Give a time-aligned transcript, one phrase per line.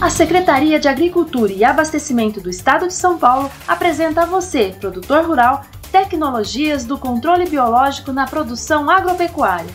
[0.00, 5.26] A Secretaria de Agricultura e Abastecimento do Estado de São Paulo apresenta a você, produtor
[5.26, 9.66] rural, tecnologias do controle biológico na produção agropecuária.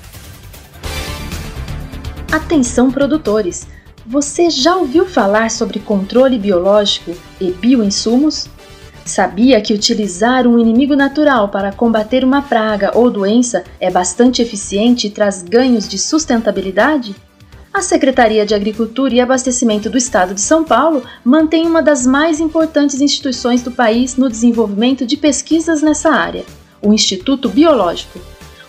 [2.31, 3.67] Atenção, produtores!
[4.05, 7.12] Você já ouviu falar sobre controle biológico
[7.42, 8.47] e bioinsumos?
[9.03, 15.08] Sabia que utilizar um inimigo natural para combater uma praga ou doença é bastante eficiente
[15.08, 17.13] e traz ganhos de sustentabilidade?
[17.73, 22.40] A Secretaria de Agricultura e Abastecimento do Estado de São Paulo mantém uma das mais
[22.40, 26.46] importantes instituições do país no desenvolvimento de pesquisas nessa área,
[26.84, 28.20] o Instituto Biológico.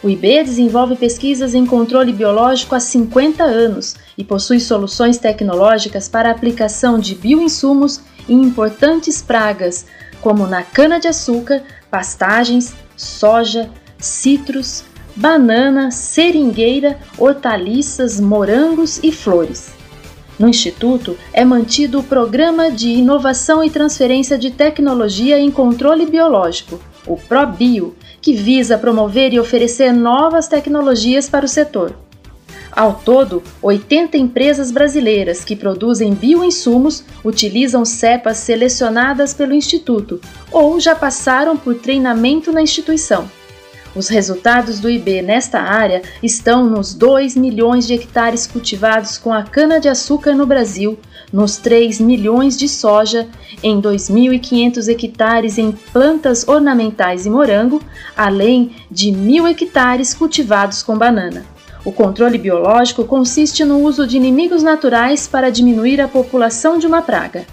[0.02, 6.30] O IB desenvolve pesquisas em controle biológico há 50 anos e possui soluções tecnológicas para
[6.30, 9.84] a aplicação de bioinsumos em importantes pragas,
[10.22, 14.82] como na cana-de-açúcar, pastagens, soja, citros,
[15.16, 19.72] banana, seringueira, hortaliças, morangos e flores.
[20.38, 26.80] No Instituto é mantido o Programa de Inovação e Transferência de Tecnologia em Controle Biológico,
[27.06, 31.94] o ProBio, que visa promover e oferecer novas tecnologias para o setor.
[32.72, 40.96] Ao todo, 80 empresas brasileiras que produzem bioinsumos utilizam cepas selecionadas pelo Instituto ou já
[40.96, 43.30] passaram por treinamento na instituição.
[43.94, 49.44] Os resultados do IB nesta área estão nos 2 milhões de hectares cultivados com a
[49.44, 50.98] cana-de-açúcar no Brasil,
[51.32, 53.28] nos 3 milhões de soja,
[53.62, 57.80] em 2.500 hectares em plantas ornamentais e morango,
[58.16, 61.46] além de 1.000 hectares cultivados com banana.
[61.84, 67.02] O controle biológico consiste no uso de inimigos naturais para diminuir a população de uma
[67.02, 67.46] praga.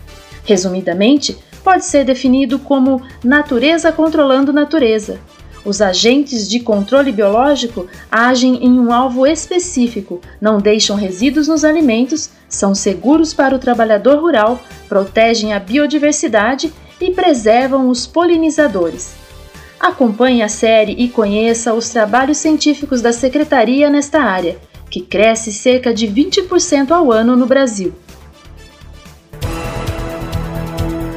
[0.44, 5.20] Resumidamente, pode ser definido como natureza controlando natureza,
[5.64, 12.30] os agentes de controle biológico agem em um alvo específico, não deixam resíduos nos alimentos,
[12.50, 19.14] são seguros para o trabalhador rural, protegem a biodiversidade e preservam os polinizadores.
[19.80, 24.58] Acompanhe a série e conheça os trabalhos científicos da Secretaria nesta área,
[24.90, 27.94] que cresce cerca de 20% ao ano no Brasil.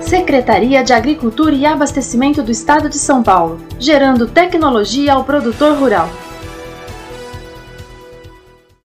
[0.05, 6.09] Secretaria de Agricultura e Abastecimento do Estado de São Paulo, gerando tecnologia ao produtor rural.